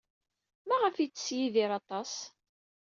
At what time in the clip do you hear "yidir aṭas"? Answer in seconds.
1.37-2.13